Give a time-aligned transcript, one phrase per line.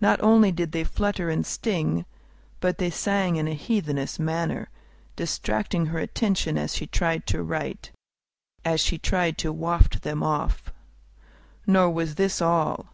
[0.00, 2.04] Not only did they flutter and sting,
[2.60, 4.68] but they sang in a heathenish manner,
[5.16, 7.90] distracting her attention as she tried to write,
[8.64, 10.72] as she tried to waft them off.
[11.66, 12.90] Nor was this all.